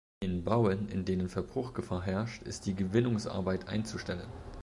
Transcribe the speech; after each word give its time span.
In 0.19 0.43
Bauen, 0.43 0.89
in 0.89 1.05
denen 1.05 1.29
Verbruchgefahr 1.29 2.01
herrscht, 2.01 2.41
ist 2.41 2.65
die 2.65 2.73
Gewinnungsarbeit 2.73 3.67
einzustellen. 3.67 4.27